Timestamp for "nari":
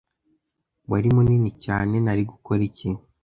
2.05-2.23